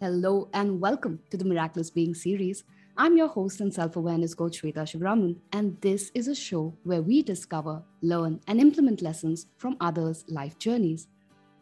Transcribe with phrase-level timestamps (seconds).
[0.00, 2.64] Hello and welcome to the Miraculous Being series.
[2.96, 7.00] I'm your host and self awareness coach Shweta Shivraman, and this is a show where
[7.00, 11.06] we discover, learn, and implement lessons from others' life journeys.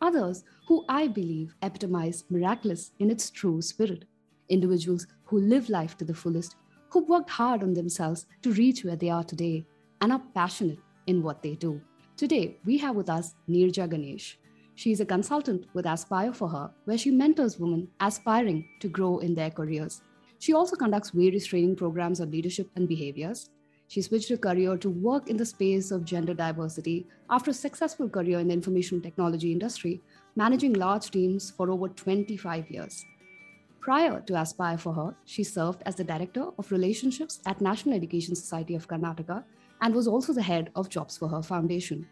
[0.01, 4.07] Others who I believe epitomize miraculous in its true spirit.
[4.49, 6.57] Individuals who live life to the fullest,
[6.89, 9.67] who've worked hard on themselves to reach where they are today,
[10.01, 11.83] and are passionate in what they do.
[12.17, 14.39] Today, we have with us Neerja Ganesh.
[14.75, 19.19] She is a consultant with Aspire for Her, where she mentors women aspiring to grow
[19.19, 20.03] in their careers.
[20.39, 23.51] She also conducts various training programs on leadership and behaviors.
[23.89, 28.09] She switched her career to work in the space of gender diversity after a successful
[28.09, 30.01] career in the information technology industry,
[30.35, 33.05] managing large teams for over 25 years.
[33.81, 38.35] Prior to Aspire for Her, she served as the Director of Relationships at National Education
[38.35, 39.45] Society of Karnataka
[39.83, 42.07] and was also the head of Jobs for Her Foundation.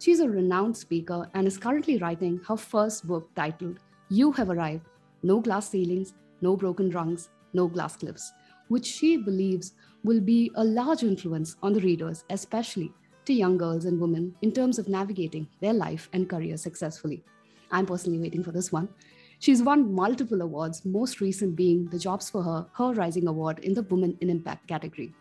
[0.00, 4.86] She's a renowned speaker and is currently writing her first book titled You Have Arrived
[5.22, 8.32] No Glass Ceilings, No Broken Rungs, No Glass Cliffs,
[8.68, 12.90] which she believes will be a large influence on the readers, especially
[13.26, 17.22] to young girls and women, in terms of navigating their life and career successfully.
[17.70, 18.88] I'm personally waiting for this one.
[19.38, 23.74] She's won multiple awards, most recent being the Jobs for Her Her Rising Award in
[23.74, 25.12] the Women in Impact category.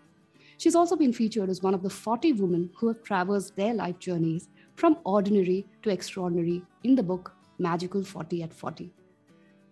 [0.59, 3.97] She's also been featured as one of the 40 women who have traversed their life
[3.97, 8.91] journeys from ordinary to extraordinary in the book Magical 40 at 40.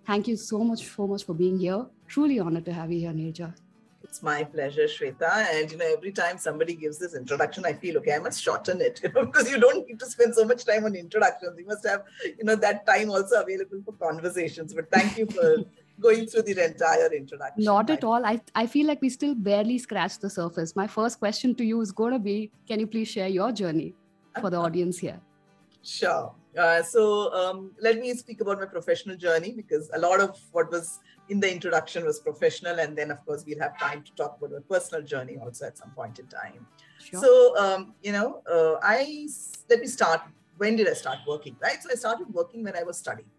[0.05, 1.85] Thank you so much, so much for being here.
[2.07, 3.53] Truly honored to have you here, Neerja.
[4.01, 5.45] It's my pleasure, Shweta.
[5.53, 8.79] And you know, every time somebody gives this introduction, I feel okay, I must shorten
[8.79, 11.59] it, you know, because you don't need to spend so much time on introductions.
[11.59, 14.73] You must have, you know, that time also available for conversations.
[14.73, 15.65] But thank you for
[15.99, 17.63] going through the entire introduction.
[17.63, 18.25] Not at all.
[18.25, 20.75] I, I feel like we still barely scratched the surface.
[20.75, 23.93] My first question to you is going to be Can you please share your journey
[24.39, 25.19] for the audience here?
[25.83, 26.33] Sure.
[26.57, 30.69] Uh, so um, let me speak about my professional journey because a lot of what
[30.69, 34.37] was in the introduction was professional, and then of course we'll have time to talk
[34.37, 36.65] about my personal journey also at some point in time.
[37.01, 37.21] Sure.
[37.21, 39.27] So um, you know, uh, I
[39.69, 40.21] let me start.
[40.57, 41.55] When did I start working?
[41.61, 41.81] Right.
[41.81, 43.29] So I started working when I was studying.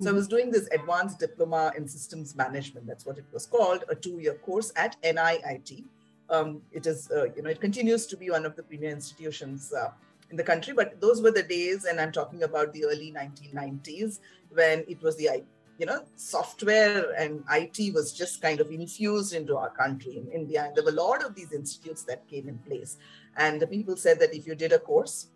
[0.00, 0.08] So mm-hmm.
[0.08, 2.86] I was doing this advanced diploma in systems management.
[2.86, 5.84] That's what it was called, a two-year course at NIIT.
[6.30, 9.72] Um, it is, uh, you know, it continues to be one of the premier institutions
[9.72, 9.90] uh,
[10.30, 10.72] in the country.
[10.74, 14.20] But those were the days, and I'm talking about the early 1990s
[14.50, 15.42] when it was the
[15.78, 20.64] you know software and IT was just kind of infused into our country in India,
[20.66, 22.98] and there were a lot of these institutes that came in place.
[23.36, 25.28] And the people said that if you did a course,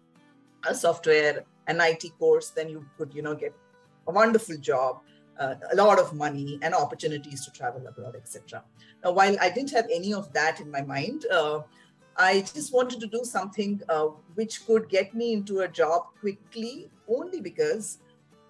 [0.66, 3.54] a software, an IT course, then you could you know get
[4.06, 5.00] a wonderful job.
[5.38, 8.62] Uh, a lot of money and opportunities to travel abroad, etc.
[9.02, 11.62] Now, while I didn't have any of that in my mind, uh,
[12.16, 16.90] I just wanted to do something uh, which could get me into a job quickly,
[17.08, 17.98] only because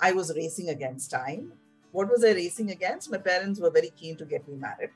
[0.01, 1.53] I was racing against time.
[1.93, 3.11] What was I racing against?
[3.11, 4.91] My parents were very keen to get me married.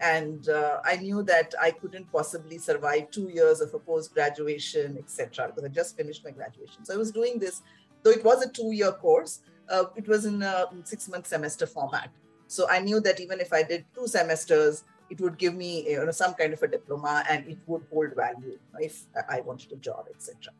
[0.00, 4.96] And uh, I knew that I couldn't possibly survive two years of a post graduation,
[4.98, 6.84] etc., because I just finished my graduation.
[6.84, 7.62] So I was doing this,
[8.02, 11.66] though it was a two year course, uh, it was in a six month semester
[11.66, 12.10] format.
[12.46, 16.04] So I knew that even if I did two semesters, it would give me you
[16.04, 19.76] know some kind of a diploma and it would hold value if I wanted a
[19.76, 20.52] job, etc.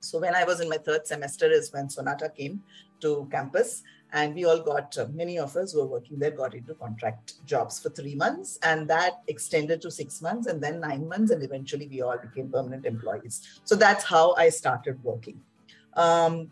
[0.00, 2.62] So when I was in my third semester is when Sonata came
[3.00, 3.82] to campus
[4.12, 7.80] and we all got uh, many of us were working there got into contract jobs
[7.80, 11.88] for three months and that extended to six months and then nine months and eventually
[11.88, 15.40] we all became permanent employees so that's how i started working
[15.94, 16.50] um,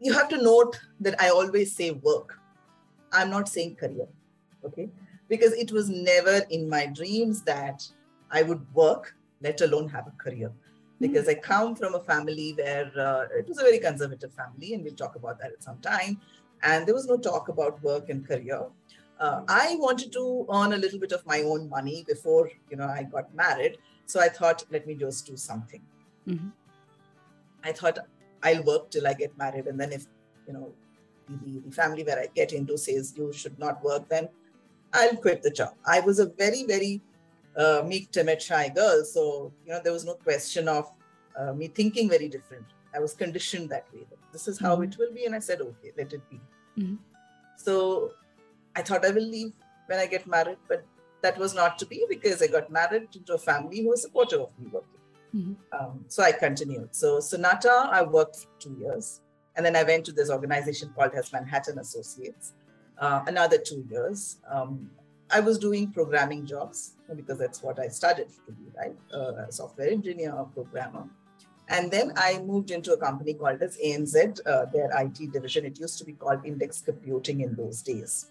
[0.00, 2.38] you have to note that i always say work
[3.12, 4.06] i'm not saying career
[4.64, 4.88] okay
[5.30, 7.88] because it was never in my dreams that
[8.30, 10.52] I would work, let alone have a career.
[11.00, 14.84] Because I come from a family where uh, it was a very conservative family, and
[14.84, 16.20] we'll talk about that at some time.
[16.62, 18.66] And there was no talk about work and career.
[19.18, 22.86] Uh, I wanted to earn a little bit of my own money before you know
[22.86, 23.78] I got married.
[24.04, 25.80] So I thought, let me just do something.
[26.28, 26.48] Mm-hmm.
[27.64, 27.98] I thought
[28.42, 30.06] I'll work till I get married, and then if
[30.46, 30.72] you know
[31.28, 34.28] the, the family where I get into says you should not work, then
[34.92, 35.74] I'll quit the job.
[35.86, 37.00] I was a very, very
[37.56, 39.04] uh, meek, timid, shy girl.
[39.04, 40.90] So, you know, there was no question of
[41.38, 42.64] uh, me thinking very different.
[42.94, 44.06] I was conditioned that way.
[44.32, 44.84] This is how mm-hmm.
[44.84, 45.26] it will be.
[45.26, 46.40] And I said, okay, let it be.
[46.78, 46.96] Mm-hmm.
[47.56, 48.12] So
[48.74, 49.52] I thought I will leave
[49.86, 50.84] when I get married, but
[51.22, 54.40] that was not to be because I got married into a family who was supportive
[54.40, 54.99] of me working.
[55.34, 55.54] Mm-hmm.
[55.78, 56.94] Um, so I continued.
[56.94, 59.20] So Sonata, I worked for two years.
[59.56, 62.54] And then I went to this organization called as Manhattan Associates
[63.00, 64.38] uh, another two years.
[64.50, 64.90] Um,
[65.30, 68.96] I was doing programming jobs because that's what I studied to be, right?
[69.12, 71.08] Uh, software engineer or programmer.
[71.68, 75.64] And then I moved into a company called as ANZ, uh, their IT division.
[75.64, 78.26] It used to be called Index Computing in those days.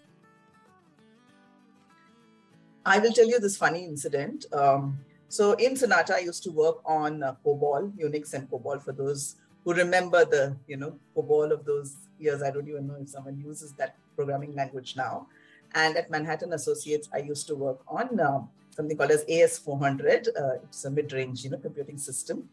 [2.84, 4.44] I will tell you this funny incident.
[4.52, 4.98] Um,
[5.30, 9.36] so in Sonata, I used to work on uh, COBOL, Unix and COBOL for those
[9.64, 12.42] who remember the, you know, COBOL of those years.
[12.42, 15.28] I don't even know if someone uses that programming language now.
[15.76, 18.40] And at Manhattan Associates, I used to work on uh,
[18.70, 20.28] something called as AS400.
[20.36, 22.48] Uh, it's a mid-range, you know, computing system.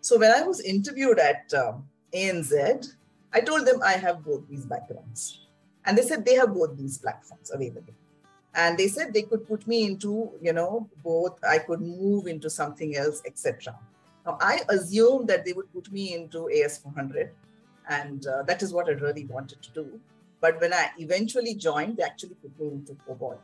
[0.00, 2.94] So when I was interviewed at um, ANZ,
[3.32, 5.46] I told them I have both these backgrounds.
[5.86, 7.94] And they said they have both these platforms available.
[8.54, 12.50] And they said they could put me into, you know, both, I could move into
[12.50, 13.78] something else, etc.
[14.26, 17.30] Now, I assumed that they would put me into AS400.
[17.88, 20.00] And uh, that is what I really wanted to do.
[20.40, 23.38] But when I eventually joined, they actually put me into COBOL.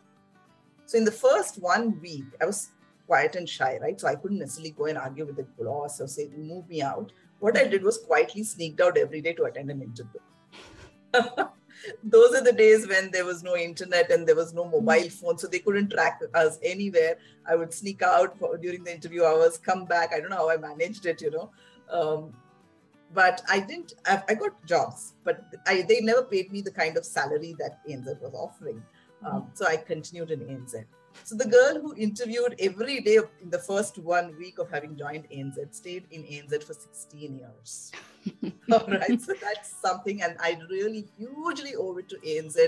[0.86, 2.68] So in the first one week, I was
[3.06, 4.00] quiet and shy, right?
[4.00, 7.12] So I couldn't necessarily go and argue with the boss or say, move me out.
[7.40, 10.20] What I did was quietly sneaked out every day to attend an interview.
[12.02, 15.38] Those are the days when there was no internet and there was no mobile phone,
[15.38, 17.18] so they couldn't track us anywhere.
[17.48, 20.12] I would sneak out for, during the interview hours, come back.
[20.12, 21.50] I don't know how I managed it, you know.
[21.90, 22.32] Um,
[23.12, 23.94] but I didn't.
[24.06, 27.86] I, I, got jobs, but I, they never paid me the kind of salary that
[27.88, 28.82] ANZ was offering.
[29.24, 30.84] Um, so I continued in ANZ.
[31.22, 35.28] So the girl who interviewed every day in the first one week of having joined
[35.30, 37.92] ANZ stayed in ANZ for 16 years.
[38.72, 42.58] All right, so that's something, and I really hugely owe it to ANZ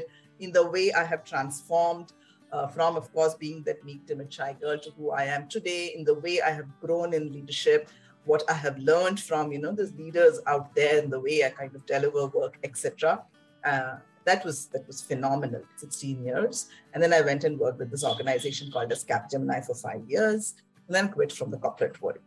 [0.41, 2.13] in the way I have transformed
[2.53, 5.93] uh, from, of course, being that meek, timid, shy girl to who I am today,
[5.97, 7.89] in the way I have grown in leadership,
[8.25, 11.51] what I have learned from, you know, these leaders out there, and the way I
[11.51, 13.23] kind of deliver work, etc.
[13.65, 17.91] Uh, that was that was phenomenal 16 years and then i went and worked with
[17.91, 20.55] this organization called as capgemini for five years
[20.87, 22.19] and then quit from the corporate world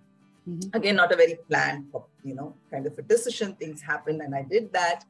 [0.49, 0.77] mm-hmm.
[0.77, 1.85] again not a very planned
[2.23, 3.53] you know kind of a decision.
[3.55, 5.05] Things happened and i did that.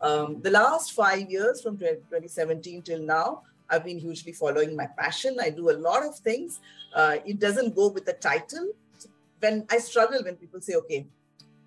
[0.00, 5.36] Um, the last five years from 2017 till now i've been hugely following my passion.
[5.40, 6.60] I do a lot of things.
[6.94, 8.68] Uh, it doesn't go with the title.
[9.40, 11.06] When i struggle when people say okay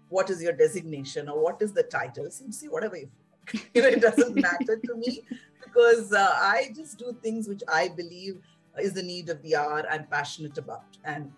[0.09, 2.29] what is your designation or what is the title?
[2.31, 3.09] See whatever you
[3.73, 5.23] you know, it doesn't matter to me
[5.63, 8.39] because uh, I just do things which I believe
[8.79, 10.85] is the need of the hour I'm passionate about.
[11.03, 11.31] And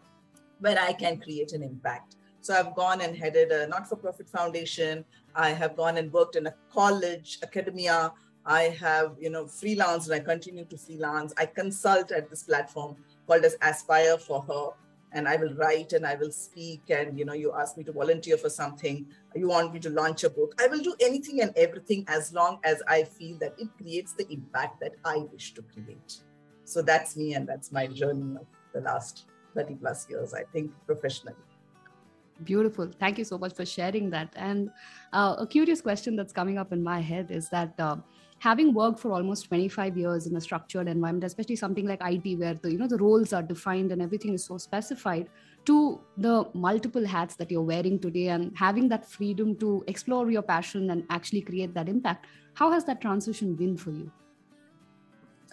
[0.59, 2.15] where I can create an impact.
[2.41, 5.03] So I've gone and headed a not-for-profit foundation.
[5.35, 8.13] I have gone and worked in a college, academia.
[8.45, 11.33] I have, you know, freelance and I continue to freelance.
[11.37, 12.95] I consult at this platform
[13.27, 14.69] called as Aspire for Her
[15.11, 16.81] and I will write and I will speak.
[16.89, 19.05] And you know, you ask me to volunteer for something,
[19.35, 20.55] you want me to launch a book.
[20.59, 24.31] I will do anything and everything as long as I feel that it creates the
[24.31, 26.21] impact that I wish to create.
[26.63, 29.25] So that's me, and that's my journey of the last
[29.59, 31.37] 30 plus years, I think, professionally.
[32.43, 32.89] Beautiful.
[32.99, 34.33] Thank you so much for sharing that.
[34.35, 34.69] And
[35.11, 37.73] uh, a curious question that's coming up in my head is that.
[37.79, 37.97] Uh,
[38.39, 42.53] having worked for almost 25 years in a structured environment especially something like it where
[42.61, 45.27] the you know the roles are defined and everything is so specified
[45.65, 50.41] to the multiple hats that you're wearing today and having that freedom to explore your
[50.41, 54.09] passion and actually create that impact how has that transition been for you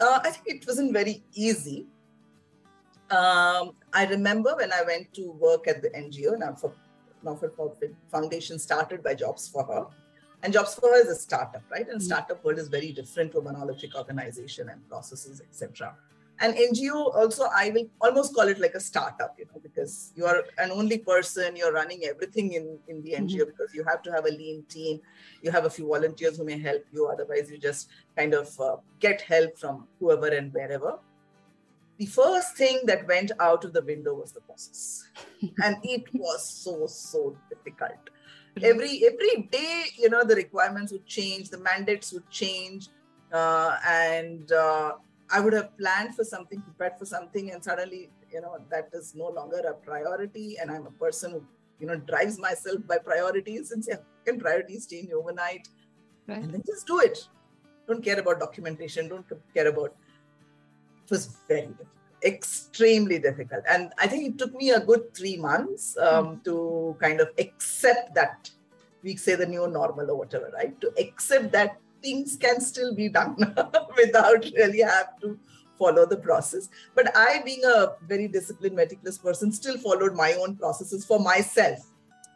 [0.00, 1.86] uh, i think it wasn't very easy
[3.10, 6.72] um, i remember when i went to work at the ngo now for
[7.22, 9.86] not-for-profit foundation started by jobs for her
[10.42, 11.88] and Jobs for Her is a startup, right?
[11.88, 12.06] And mm-hmm.
[12.06, 15.94] startup world is very different to a monolithic organization and processes, etc.
[16.38, 20.26] And NGO also, I will almost call it like a startup, you know, because you
[20.26, 23.44] are an only person, you're running everything in, in the NGO mm-hmm.
[23.46, 25.00] because you have to have a lean team.
[25.42, 27.06] You have a few volunteers who may help you.
[27.06, 30.98] Otherwise, you just kind of uh, get help from whoever and wherever.
[31.98, 35.08] The first thing that went out of the window was the process.
[35.64, 38.10] and it was so, so difficult.
[38.62, 42.88] Every every day you know the requirements would change the mandates would change
[43.30, 44.92] uh, and uh,
[45.30, 49.14] i would have planned for something prepared for something and suddenly you know that is
[49.14, 51.44] no longer a priority and i'm a person who
[51.78, 55.68] you know drives myself by priorities and say can priorities change overnight?
[56.26, 56.38] Right.
[56.38, 57.28] and then just do it.
[57.86, 59.08] Don't care about documentation.
[59.08, 59.24] Don't
[59.54, 59.94] care about
[61.10, 61.88] was very difficult
[62.24, 63.62] extremely difficult.
[63.68, 66.44] And I think it took me a good three months um, mm.
[66.44, 68.50] to kind of accept that
[69.02, 70.78] we say the new normal or whatever, right?
[70.80, 73.36] To accept that things can still be done
[73.96, 75.38] without really have to
[75.78, 76.68] follow the process.
[76.94, 81.78] But I, being a very disciplined, meticulous person, still followed my own processes for myself,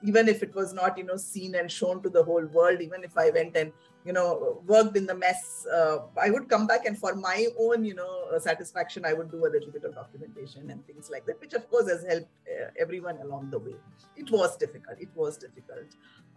[0.05, 2.81] even if it was not, you know, seen and shown to the whole world.
[2.81, 3.73] Even if I went and
[4.05, 7.85] you know worked in the mess uh, i would come back and for my own
[7.85, 11.27] you know uh, satisfaction i would do a little bit of documentation and things like
[11.27, 13.75] that which of course has helped uh, everyone along the way.
[14.17, 15.89] It was difficult it was difficult.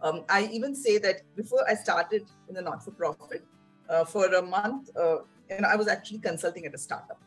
[0.02, 3.42] Um, i even say that before i started in the not-for-profit
[3.88, 5.18] uh, for a month uh,
[5.48, 7.20] and i was actually consulting at a startup.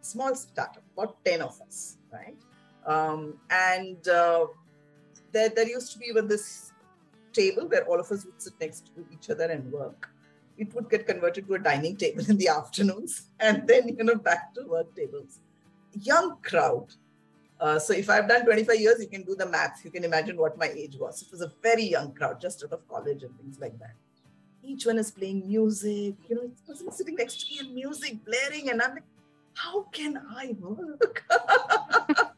[0.00, 2.36] Small startup, about 10 of us, right?
[2.84, 4.46] Um, and uh,
[5.32, 6.73] there, there used to be even this
[7.34, 10.10] table where all of us would sit next to each other and work.
[10.56, 14.16] It would get converted to a dining table in the afternoons and then, you know,
[14.16, 15.40] back to work tables.
[15.92, 16.86] Young crowd.
[17.60, 19.84] Uh, so if I've done 25 years, you can do the math.
[19.84, 21.22] You can imagine what my age was.
[21.22, 23.94] It was a very young crowd, just out of college and things like that.
[24.62, 28.70] Each one is playing music, you know, person sitting next to me and music blaring,
[28.70, 29.02] and I'm like,
[29.54, 31.24] how can I work?
[31.30, 32.30] so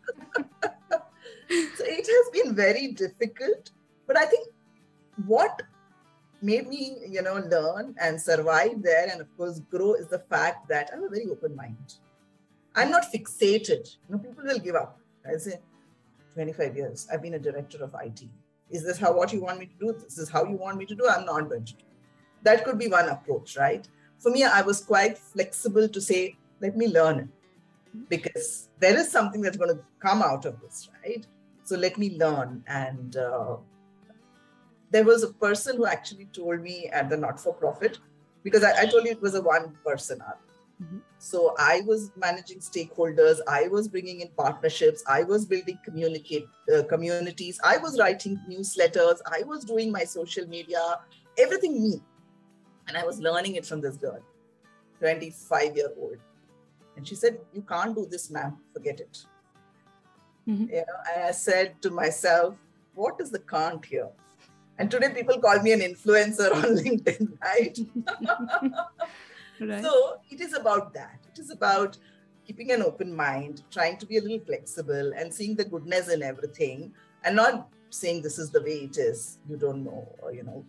[1.49, 3.71] it has been very difficult,
[4.07, 4.49] but I think
[5.25, 5.63] what
[6.43, 10.69] made me, you know, learn and survive there and of course grow is the fact
[10.69, 11.95] that I have a very open mind.
[12.75, 13.97] I'm not fixated.
[14.09, 15.01] You know, people will give up.
[15.27, 15.61] I say,
[16.35, 18.25] 25 years, I've been a director of IT.
[18.71, 19.93] Is this how what you want me to do?
[19.93, 21.09] This is how you want me to do?
[21.09, 21.85] I'm not going to do.
[22.43, 23.89] That could be one approach, right?
[24.19, 27.31] For me, I was quite flexible to say, let me learn
[28.09, 31.27] because there is something that's going to come out of this, right?
[31.65, 32.63] So let me learn.
[32.67, 33.57] And uh,
[34.91, 37.99] there was a person who actually told me at the not for profit,
[38.43, 40.99] because I, I, told you it was a one person mm-hmm.
[41.19, 46.85] So I was managing stakeholders, I was bringing in partnerships, I was building communicate uh,
[46.85, 51.01] communities, I was writing newsletters, I was doing my social media,
[51.37, 52.03] everything me.
[52.87, 54.21] And I was learning it from this girl,
[55.01, 56.19] 25 year old.
[56.97, 58.57] And she said, You can't do this, ma'am.
[58.73, 59.25] Forget it.
[60.49, 60.71] Mm-hmm.
[60.71, 62.57] You know, and I said to myself,
[62.95, 64.09] What is the can't here?
[64.79, 67.79] And today people call me an influencer on LinkedIn, right?
[69.61, 69.83] right?
[69.83, 71.19] So it is about that.
[71.33, 71.97] It is about
[72.47, 76.23] keeping an open mind, trying to be a little flexible and seeing the goodness in
[76.23, 76.93] everything
[77.25, 79.39] and not saying this is the way it is.
[79.49, 80.65] You don't know, or, you know,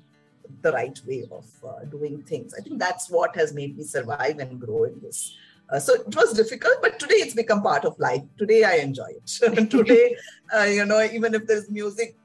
[0.62, 2.54] the right way of uh, doing things.
[2.58, 5.36] I think that's what has made me survive and grow in this
[5.70, 8.22] uh, so it was difficult, but today it's become part of life.
[8.38, 9.70] Today I enjoy it.
[9.70, 10.16] today,
[10.56, 12.16] uh, you know, even if there's music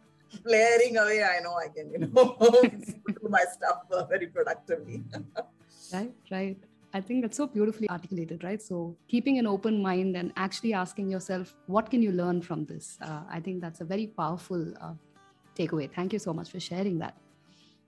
[0.45, 5.03] blaring away, I know I can, you know, do my stuff very productively.
[5.93, 6.57] right, right.
[6.95, 8.61] I think that's so beautifully articulated, right?
[8.61, 12.99] So keeping an open mind and actually asking yourself, what can you learn from this?
[13.01, 14.93] Uh, I think that's a very powerful uh,
[15.57, 15.91] takeaway.
[15.91, 17.17] Thank you so much for sharing that.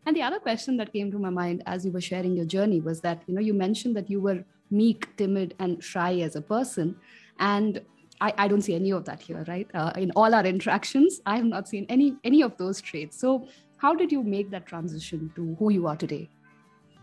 [0.06, 2.80] And the other question that came to my mind as you were sharing your journey
[2.80, 6.42] was that, you know, you mentioned that you were meek, timid, and shy as a
[6.42, 6.96] person.
[7.38, 7.80] And
[8.20, 9.68] I, I don't see any of that here, right?
[9.74, 13.18] Uh, in all our interactions, I have not seen any any of those traits.
[13.18, 16.28] So, how did you make that transition to who you are today?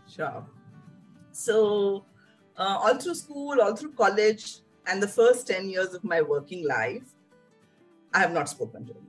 [0.08, 0.44] Sure.
[1.32, 2.04] So,
[2.56, 6.66] uh, all through school, all through college, and the first 10 years of my working
[6.66, 7.14] life,
[8.12, 9.06] I have not spoken German.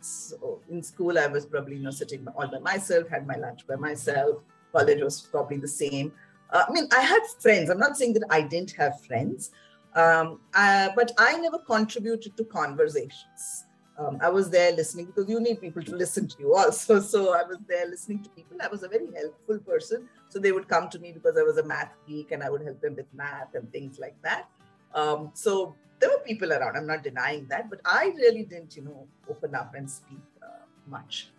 [0.00, 3.66] So in school, I was probably you know sitting all by myself, had my lunch
[3.66, 4.42] by myself.
[4.72, 6.12] College was probably the same.
[6.50, 7.70] Uh, I mean, I had friends.
[7.70, 9.50] I'm not saying that I didn't have friends,
[9.94, 13.64] um, uh, but I never contributed to conversations.
[13.96, 17.00] Um, I was there listening because you need people to listen to you also.
[17.14, 18.56] So I was there listening to people.
[18.60, 20.08] I was a very helpful person.
[20.28, 22.62] So they would come to me because I was a math geek and I would
[22.62, 24.48] help them with math and things like that.
[24.94, 26.76] Um, so there were people around.
[26.76, 30.64] I'm not denying that, but I really didn't, you know, open up and speak uh,
[30.88, 31.30] much.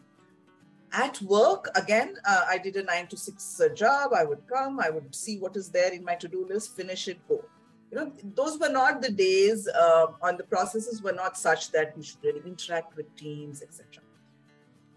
[0.94, 4.14] At work, again, uh, I did a nine to six uh, job.
[4.14, 7.20] I would come, I would see what is there in my to-do list, finish it,
[7.28, 7.44] go.
[7.92, 11.96] You know, those were not the days, uh, on the processes were not such that
[11.96, 14.04] we should really interact with teams, etc.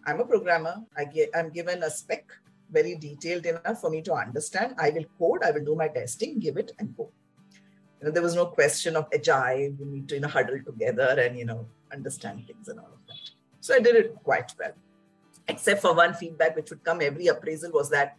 [0.07, 0.83] I'm a programmer.
[0.97, 2.25] I get, I'm given a spec,
[2.71, 4.75] very detailed enough for me to understand.
[4.78, 7.11] I will code, I will do my testing, give it, and go
[8.00, 9.75] you know, there was no question of agile.
[9.78, 13.07] We need to you know huddle together and you know understand things and all of
[13.09, 13.30] that.
[13.61, 14.73] So I did it quite well,
[15.49, 18.16] except for one feedback which would come every appraisal was that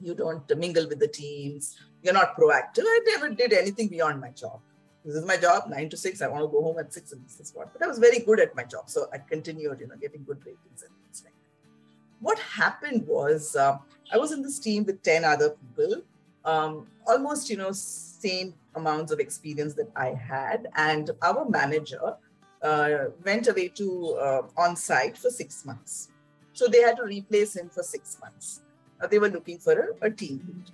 [0.00, 1.76] you don't mingle with the teams.
[2.06, 2.84] You're not proactive.
[2.94, 4.60] I never did anything beyond my job.
[5.04, 6.22] This is my job, nine to six.
[6.22, 7.72] I want to go home at six, and this is what.
[7.72, 10.38] But I was very good at my job, so I continued, you know, getting good
[10.46, 12.20] ratings and things like that.
[12.20, 13.78] What happened was uh,
[14.12, 16.02] I was in this team with ten other people,
[16.44, 20.68] um, almost, you know, same amounts of experience that I had.
[20.76, 22.14] And our manager
[22.62, 23.88] uh, went away to
[24.28, 26.10] uh, on site for six months.
[26.52, 28.62] So they had to replace him for six months.
[29.00, 30.70] Uh, they were looking for a, a team lead.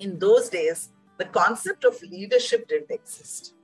[0.00, 3.54] In those days, the concept of leadership didn't exist.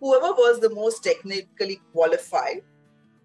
[0.00, 2.62] Whoever was the most technically qualified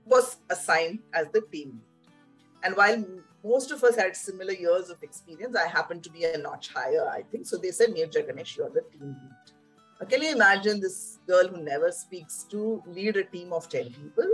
[0.06, 2.16] was assigned as the team lead.
[2.64, 3.04] And while
[3.46, 5.56] most of us had similar years of experience.
[5.56, 7.46] I happened to be a notch higher, I think.
[7.46, 9.54] So they said, Neerja Ganesh, you're the team lead.
[10.02, 13.86] Now, can you imagine this girl who never speaks to lead a team of 10
[13.86, 14.30] people?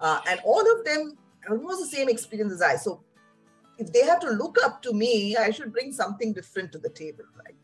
[0.00, 1.16] Uh, and all of them
[1.50, 2.76] almost the same experience as I.
[2.76, 3.02] So
[3.76, 6.90] if they have to look up to me, I should bring something different to the
[6.90, 7.56] table, right?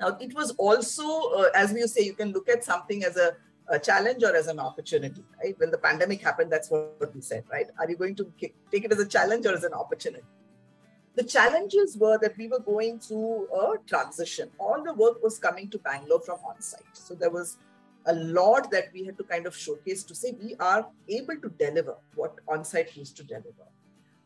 [0.00, 3.36] Now, it was also, uh, as we say, you can look at something as a,
[3.68, 5.54] a, challenge or as an opportunity, right?
[5.58, 7.66] When the pandemic happened, that's what we said, right?
[7.78, 10.24] Are you going to take it as a challenge or as an opportunity?
[11.16, 14.48] The challenges were that we were going through a transition.
[14.58, 16.82] All the work was coming to Bangalore from on site.
[16.94, 17.58] So there was
[18.06, 21.50] a lot that we had to kind of showcase to say we are able to
[21.50, 23.66] deliver what on site used to deliver.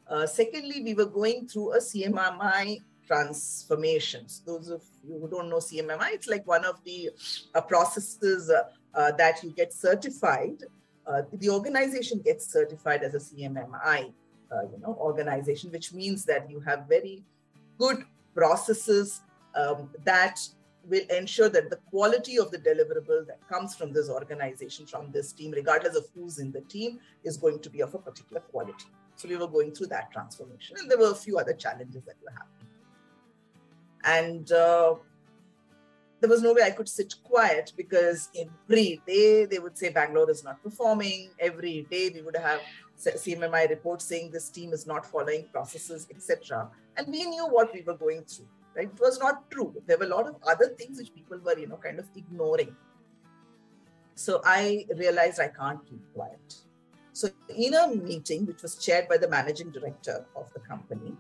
[0.09, 4.43] Uh, secondly, we were going through a CMMI transformations.
[4.47, 7.11] Those of you who don't know CMMI, it's like one of the
[7.55, 10.63] uh, processes uh, uh, that you get certified.
[11.07, 14.13] Uh, the organization gets certified as a CMMI,
[14.51, 17.23] uh, you know, organization, which means that you have very
[17.79, 19.21] good processes
[19.55, 20.39] um, that
[20.89, 25.33] will ensure that the quality of the deliverable that comes from this organization, from this
[25.33, 28.87] team, regardless of who's in the team, is going to be of a particular quality.
[29.17, 32.17] So we were going through that transformation, and there were a few other challenges that
[32.23, 32.64] were happening.
[34.05, 34.95] And uh,
[36.21, 40.31] there was no way I could sit quiet because every day they would say Bangalore
[40.31, 41.31] is not performing.
[41.39, 42.61] Every day we would have
[42.99, 46.71] CMMI reports saying this team is not following processes, etc.
[46.97, 48.49] And we knew what we were going through.
[48.77, 48.89] Right?
[48.89, 49.75] It was not true.
[49.87, 52.75] There were a lot of other things which people were, you know, kind of ignoring.
[54.15, 56.55] So I realized I can't keep quiet.
[57.13, 61.17] So in a meeting which was chaired by the managing director of the company,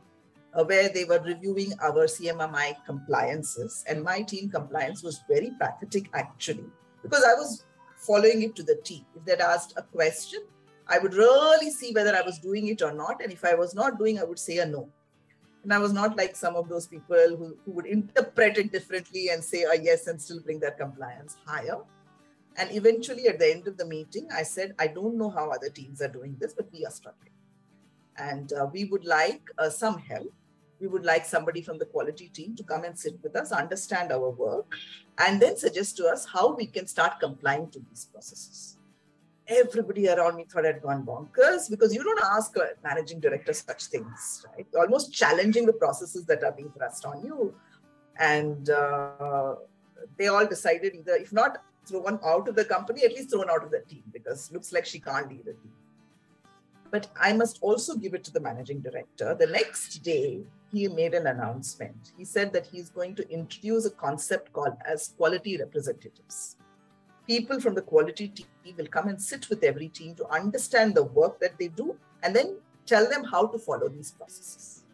[0.62, 3.84] where they were reviewing our CMMI compliances.
[3.88, 6.66] And my team compliance was very pathetic, actually,
[7.02, 7.64] because I was
[7.96, 9.04] following it to the T.
[9.16, 10.42] If they'd asked a question,
[10.86, 13.22] I would really see whether I was doing it or not.
[13.22, 14.88] And if I was not doing, I would say a no.
[15.64, 19.30] And I was not like some of those people who, who would interpret it differently
[19.30, 21.78] and say a yes and still bring their compliance higher.
[22.56, 25.70] And eventually, at the end of the meeting, I said, I don't know how other
[25.70, 27.32] teams are doing this, but we are struggling.
[28.16, 30.32] And uh, we would like uh, some help
[30.80, 34.12] we would like somebody from the quality team to come and sit with us, understand
[34.12, 34.74] our work,
[35.18, 38.76] and then suggest to us how we can start complying to these processes.
[39.46, 43.86] Everybody around me thought I'd gone bonkers because you don't ask a managing director such
[43.86, 44.66] things, right?
[44.74, 47.54] Almost challenging the processes that are being thrust on you.
[48.18, 49.56] And uh,
[50.18, 53.62] they all decided either, if not thrown out of the company, at least thrown out
[53.62, 55.72] of the team because looks like she can't lead a team
[56.94, 59.34] but I must also give it to the managing director.
[59.34, 60.42] The next day,
[60.74, 62.12] he made an announcement.
[62.18, 66.56] He said that he's going to introduce a concept called as quality representatives.
[67.26, 71.04] People from the quality team will come and sit with every team to understand the
[71.04, 72.56] work that they do and then
[72.86, 74.84] tell them how to follow these processes.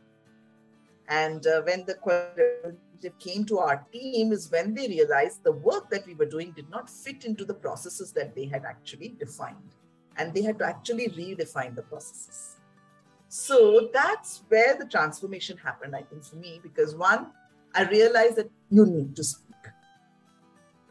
[1.09, 2.77] And uh, when the quality
[3.19, 6.69] came to our team is when they realized the work that we were doing did
[6.71, 9.75] not fit into the processes that they had actually defined
[10.19, 12.60] and they had to actually redefine the processes.
[13.33, 17.29] So that's where the transformation happened, I think, for me, because one,
[17.77, 19.55] I realized that you need to speak,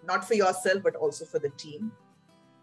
[0.08, 1.92] not for yourself, but also for the team.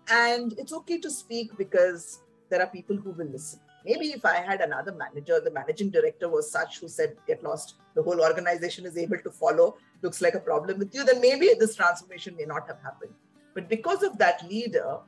[0.08, 3.60] And it's okay to speak because there are people who will listen.
[3.84, 7.74] Maybe if I had another manager, the managing director was such who said, get lost,
[7.94, 11.50] the whole organization is able to follow, looks like a problem with you, then maybe
[11.60, 13.12] this transformation may not have happened.
[13.52, 15.00] But because of that leader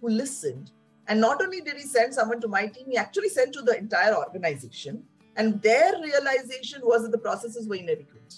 [0.00, 0.70] who listened,
[1.08, 3.76] and not only did he send someone to my team, he actually sent to the
[3.76, 5.02] entire organization.
[5.36, 8.34] And their realization was that the processes were inadequate,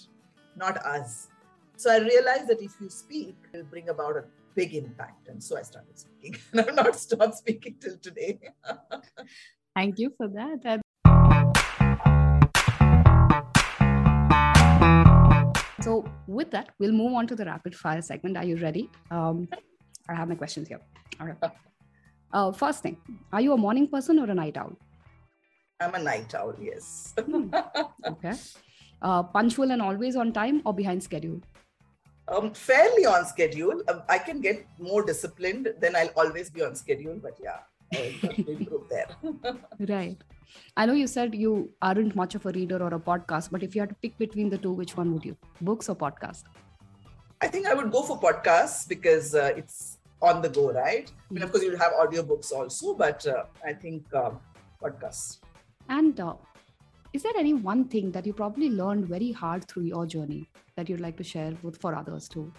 [0.55, 1.27] not us.
[1.77, 4.23] So I realized that if you speak, it will bring about a
[4.55, 5.27] big impact.
[5.27, 6.39] And so I started speaking.
[6.53, 8.39] And I've not stopped speaking till today.
[9.75, 10.81] Thank you for that.
[15.81, 18.37] So, with that, we'll move on to the rapid fire segment.
[18.37, 18.89] Are you ready?
[19.11, 19.47] Um,
[20.09, 20.79] I have my questions here.
[21.19, 21.51] All right.
[22.35, 22.97] Uh, first thing,
[23.31, 24.73] are you a morning person or a night owl?
[25.79, 27.13] I'm a night owl, yes.
[27.17, 27.47] hmm.
[28.05, 28.33] Okay.
[29.01, 31.39] Uh, punctual and always on time or behind schedule?
[32.27, 33.81] Um, fairly on schedule.
[33.87, 37.59] Um, I can get more disciplined, then I'll always be on schedule, but yeah,
[38.47, 39.07] improve there.
[39.87, 40.17] right.
[40.75, 43.75] I know you said you aren't much of a reader or a podcast, but if
[43.75, 45.37] you had to pick between the two, which one would you?
[45.61, 46.43] Books or podcast?
[47.41, 51.11] I think I would go for podcasts because uh, it's on the go, right?
[51.29, 54.39] I mean, of course, you'll have audiobooks also, but uh, I think um,
[54.81, 55.39] podcasts.
[55.89, 56.35] And uh,
[57.13, 60.89] is there any one thing that you probably learned very hard through your journey that
[60.89, 62.51] you'd like to share with for others too?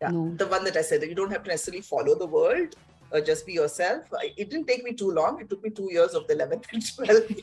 [0.00, 0.34] Yeah, no.
[0.36, 2.76] the one that I said that you don't have to necessarily follow the world,
[3.12, 4.04] uh, just be yourself.
[4.36, 5.40] It didn't take me too long.
[5.40, 7.42] It took me two years of the 11th and 12th.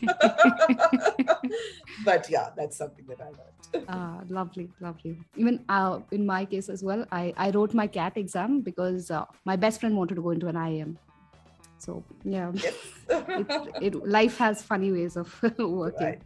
[2.05, 3.85] but yeah, that's something that I learned.
[3.87, 5.17] Ah, lovely, lovely.
[5.35, 9.25] Even uh, in my case as well, I, I wrote my CAT exam because uh,
[9.45, 10.97] my best friend wanted to go into an IIM.
[11.77, 12.75] So yeah, yes.
[13.09, 13.47] it,
[13.81, 16.07] it, life has funny ways of working.
[16.07, 16.21] Right.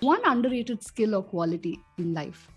[0.00, 2.48] One underrated skill or quality in life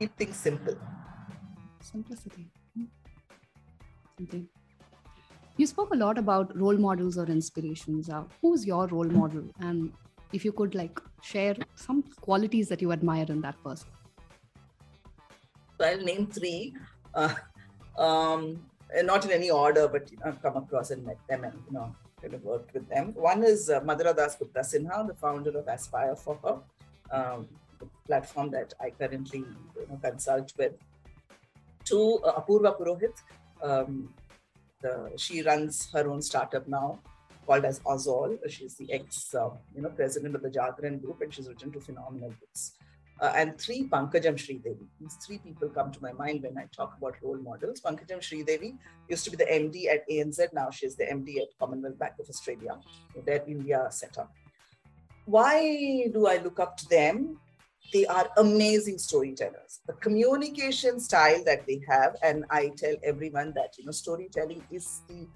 [0.00, 0.76] keep things simple.
[1.80, 2.46] Simplicity.
[5.56, 8.08] You spoke a lot about role models or inspirations.
[8.08, 9.44] Uh, who's your role model?
[9.60, 9.92] And
[10.32, 13.88] if you could like share some qualities that you admire in that person.
[15.80, 16.74] I'll name three.
[17.14, 17.34] Uh,
[17.98, 18.62] um,
[19.02, 21.72] not in any order, but you know, I've come across and met them and you
[21.72, 23.12] know kind of worked with them.
[23.14, 26.58] One is uh, Madhura Das Gupta Sinha, the founder of Aspire for Her,
[27.16, 27.48] um,
[28.06, 30.72] platform that I currently you know, consult with.
[31.84, 33.16] Two, uh, Apurva Purohit.
[33.62, 34.14] Um,
[34.82, 37.00] the, she runs her own startup now
[37.46, 38.38] called as Aazol.
[38.48, 41.80] She's the ex, uh, you know, president of the Jagran Group, and she's written two
[41.80, 42.72] phenomenal books.
[43.20, 44.86] Uh, and three, Pankajam Sridevi.
[44.98, 47.82] These three people come to my mind when I talk about role models.
[47.82, 48.78] Pankajam Sridevi
[49.10, 50.54] used to be the MD at ANZ.
[50.54, 52.78] Now she's the MD at Commonwealth Bank of Australia,
[53.26, 54.32] their India setup.
[55.26, 57.38] Why do I look up to them?
[57.92, 59.80] They are amazing storytellers.
[59.86, 65.02] The communication style that they have, and I tell everyone that you know storytelling is
[65.08, 65.26] the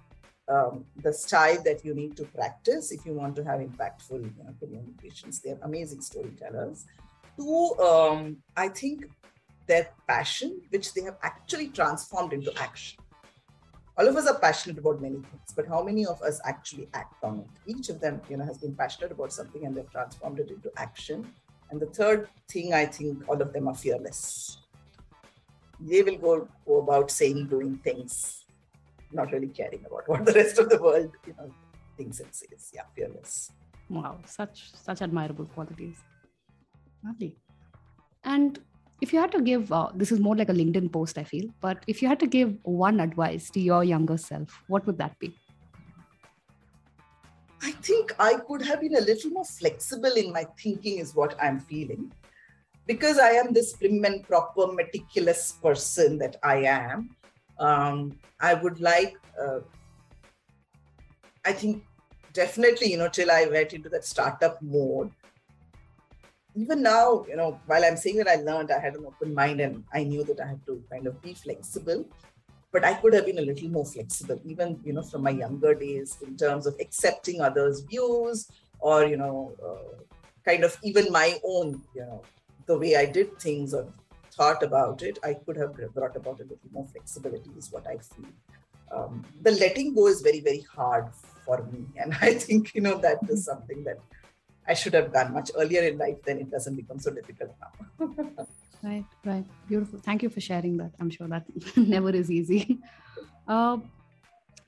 [0.46, 4.44] um, the style that you need to practice if you want to have impactful you
[4.44, 5.40] know, communications.
[5.40, 6.84] They're amazing storytellers
[7.36, 9.06] Two, um, I think,
[9.66, 13.02] their passion, which they have actually transformed into action.
[13.96, 17.22] All of us are passionate about many things, but how many of us actually act
[17.22, 17.46] on it?
[17.66, 20.70] Each of them, you know, has been passionate about something and they've transformed it into
[20.76, 21.32] action.
[21.74, 24.58] And the third thing, I think, all of them are fearless.
[25.80, 28.44] They will go, go about saying, doing things,
[29.10, 31.50] not really caring about what the rest of the world, you know,
[31.96, 32.70] thinks and says.
[32.72, 33.50] Yeah, fearless.
[33.90, 35.96] Wow, such such admirable qualities.
[37.04, 37.36] Lovely.
[38.22, 38.60] And
[39.00, 41.48] if you had to give, uh, this is more like a LinkedIn post, I feel,
[41.60, 45.18] but if you had to give one advice to your younger self, what would that
[45.18, 45.36] be?
[47.64, 51.34] I think I could have been a little more flexible in my thinking, is what
[51.42, 52.12] I'm feeling.
[52.86, 57.16] Because I am this prim and proper, meticulous person that I am,
[57.58, 59.60] um, I would like, uh,
[61.46, 61.84] I think
[62.34, 65.10] definitely, you know, till I went into that startup mode,
[66.54, 69.60] even now, you know, while I'm saying that I learned, I had an open mind
[69.60, 72.04] and I knew that I had to kind of be flexible.
[72.74, 75.74] But I could have been a little more flexible, even, you know, from my younger
[75.76, 80.02] days in terms of accepting others' views or, you know, uh,
[80.44, 82.22] kind of even my own, you know,
[82.66, 83.86] the way I did things or
[84.32, 87.98] thought about it, I could have brought about a little more flexibility, is what I
[87.98, 88.32] feel.
[88.90, 91.06] Um, the letting go is very, very hard
[91.46, 91.86] for me.
[91.96, 94.00] And I think, you know, that is something that
[94.66, 98.48] I should have done much earlier in life, then it doesn't become so difficult now.
[98.84, 99.44] right, right.
[99.68, 99.98] Beautiful.
[99.98, 100.92] Thank you for sharing that.
[101.00, 101.44] I'm sure that
[101.76, 102.78] never is easy.
[103.46, 103.76] Uh,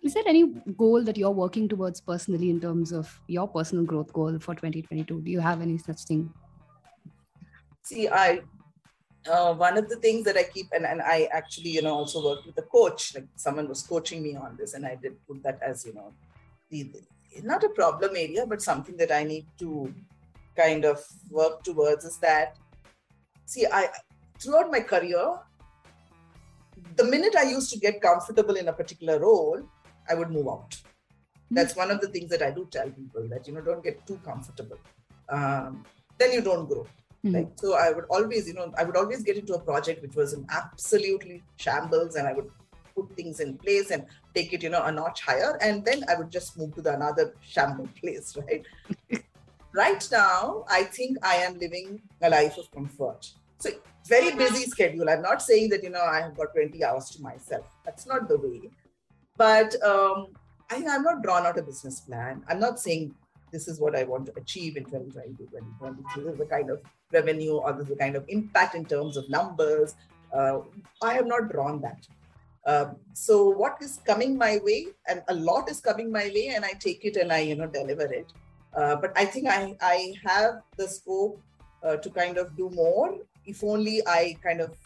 [0.02, 0.44] is there any
[0.76, 5.22] goal that you're working towards personally in terms of your personal growth goal for 2022?
[5.22, 6.31] Do you have any such thing?
[7.83, 8.42] See, I
[9.29, 12.24] uh, one of the things that I keep, and, and I actually, you know, also
[12.24, 15.42] worked with a coach, like someone was coaching me on this, and I did put
[15.42, 16.12] that as, you know,
[16.70, 16.90] the,
[17.42, 19.92] not a problem area, but something that I need to
[20.57, 22.57] kind of work towards is that,
[23.46, 23.88] see, I
[24.38, 25.38] throughout my career,
[26.96, 29.62] the minute I used to get comfortable in a particular role,
[30.11, 30.70] I would move out.
[30.70, 31.54] Mm-hmm.
[31.54, 34.06] That's one of the things that I do tell people that you know don't get
[34.06, 34.78] too comfortable.
[35.28, 35.85] Um,
[36.18, 36.87] then you don't grow.
[37.24, 37.35] Mm-hmm.
[37.35, 40.14] Like so, I would always, you know, I would always get into a project which
[40.14, 42.50] was an absolutely shambles, and I would
[42.94, 44.04] put things in place and
[44.35, 45.59] take it, you know, a notch higher.
[45.61, 48.64] And then I would just move to the another shamble place, right?
[49.77, 53.31] Right now, I think I am living a life of comfort.
[53.59, 53.71] So
[54.09, 55.09] very busy schedule.
[55.09, 57.65] I'm not saying that, you know, I have got 20 hours to myself.
[57.85, 58.71] That's not the way.
[59.37, 60.29] But um,
[60.71, 62.43] I think I'm not drawn out a business plan.
[62.49, 63.15] I'm not saying
[63.53, 66.25] this is what I want to achieve in 2022, 2023.
[66.25, 66.81] This is the kind of
[67.12, 69.95] revenue or this is the kind of impact in terms of numbers.
[70.33, 70.61] Uh,
[71.03, 72.07] I have not drawn that.
[72.67, 76.65] Um, so what is coming my way, and a lot is coming my way, and
[76.65, 78.33] I take it and I you know deliver it.
[78.77, 81.41] Uh, but I think I I have the scope
[81.83, 84.77] uh, to kind of do more if only I kind of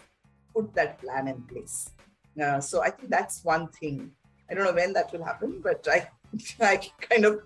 [0.54, 1.90] put that plan in place.
[2.40, 4.12] Uh, so I think that's one thing.
[4.48, 6.08] I don't know when that will happen, but I
[6.60, 7.40] I kind of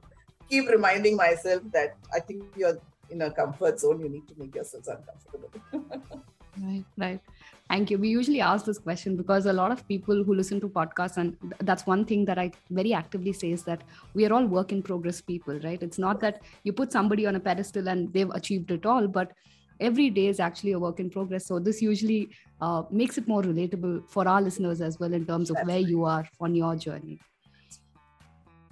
[0.48, 2.78] keep reminding myself that I think you're
[3.10, 4.00] in a comfort zone.
[4.00, 5.50] You need to make yourselves uncomfortable.
[6.60, 7.20] right, right.
[7.70, 7.98] Thank you.
[7.98, 11.36] We usually ask this question because a lot of people who listen to podcasts, and
[11.60, 14.82] that's one thing that I very actively say is that we are all work in
[14.82, 15.82] progress people, right?
[15.82, 19.32] It's not that you put somebody on a pedestal and they've achieved it all, but
[19.80, 21.46] every day is actually a work in progress.
[21.46, 22.28] So this usually
[22.60, 26.04] uh, makes it more relatable for our listeners as well in terms of where you
[26.04, 27.18] are on your journey.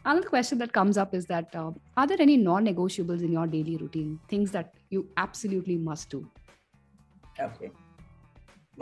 [0.05, 3.77] Another question that comes up is that uh, are there any non-negotiables in your daily
[3.77, 4.21] routine?
[4.29, 6.29] Things that you absolutely must do?
[7.41, 7.71] Okay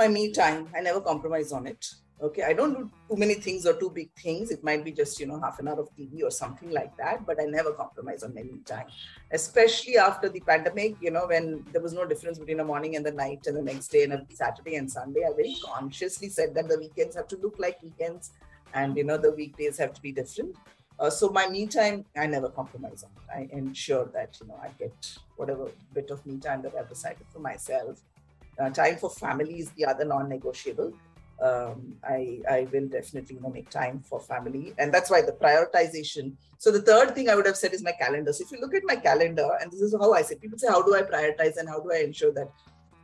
[0.01, 0.67] my me time.
[0.75, 1.85] I never compromise on it.
[2.23, 4.51] Okay, I don't do too many things or too big things.
[4.51, 7.27] It might be just, you know, half an hour of TV or something like that,
[7.27, 8.87] but I never compromise on my me time.
[9.33, 13.05] Especially after the pandemic, you know, when there was no difference between a morning and
[13.05, 16.55] the night and the next day and a Saturday and Sunday, I very consciously said
[16.55, 18.33] that the weekends have to look like weekends
[18.75, 20.57] and, you know, the weekdays have to be different.
[20.99, 23.11] Uh, so my me time, I never compromise on.
[23.35, 27.27] I ensure that, you know, I get whatever bit of me time that I've decided
[27.33, 28.03] for myself.
[28.61, 30.93] Uh, time for family is the other non-negotiable
[31.43, 34.75] um, I, I will definitely you know, make time for family.
[34.79, 36.35] And that's why the prioritization.
[36.59, 38.33] So the third thing I would have said is my calendar.
[38.33, 40.69] So if you look at my calendar, and this is how I say, people say,
[40.69, 42.51] how do I prioritize and how do I ensure that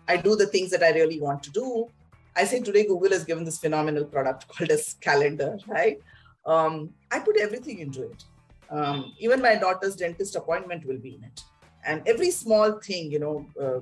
[0.08, 1.88] I do the things that I really want to do?
[2.34, 5.98] I say today Google has given this phenomenal product called as calendar, right?
[6.44, 8.24] Um, I put everything into it.
[8.68, 11.40] Um, even my daughter's dentist appointment will be in it.
[11.84, 13.80] And every small thing, you know, uh,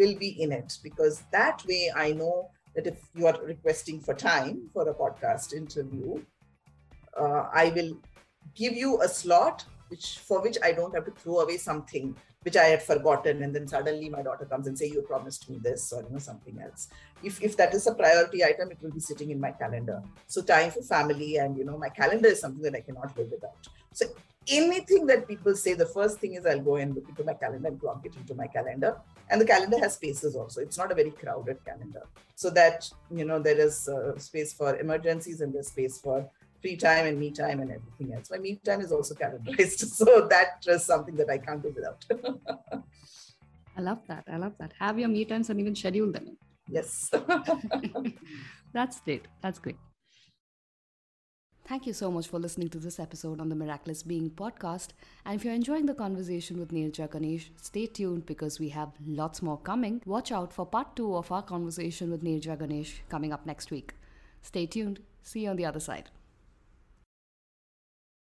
[0.00, 4.14] will be in it because that way I know that if you are requesting for
[4.14, 6.22] time for a podcast interview,
[7.20, 7.92] uh, I will
[8.54, 12.56] give you a slot which for which I don't have to throw away something which
[12.56, 15.92] I had forgotten, and then suddenly my daughter comes and say, "You promised me this,"
[15.92, 16.88] or you know something else.
[17.22, 19.98] If if that is a priority item, it will be sitting in my calendar.
[20.26, 23.30] So time for family, and you know, my calendar is something that I cannot live
[23.30, 23.68] without.
[23.92, 24.06] So
[24.48, 27.68] anything that people say, the first thing is I'll go and look into my calendar
[27.68, 28.96] and plug it into my calendar.
[29.28, 30.60] And the calendar has spaces also.
[30.60, 32.02] It's not a very crowded calendar.
[32.34, 36.28] So that, you know, there is uh, space for emergencies and there's space for
[36.60, 38.30] free time and me time and everything else.
[38.30, 39.84] My me time is also calendarized.
[40.00, 42.04] So that is something that I can't do without.
[43.76, 44.24] I love that.
[44.30, 44.72] I love that.
[44.78, 46.36] Have your me times and even schedule them.
[46.68, 47.10] Yes.
[48.72, 49.26] That's great.
[49.42, 49.76] That's great.
[51.70, 54.88] Thank you so much for listening to this episode on the Miraculous Being podcast.
[55.24, 59.40] And if you're enjoying the conversation with Neerja Ganesh, stay tuned because we have lots
[59.40, 60.02] more coming.
[60.04, 63.94] Watch out for part two of our conversation with Neerja Ganesh coming up next week.
[64.42, 64.98] Stay tuned.
[65.22, 66.10] See you on the other side.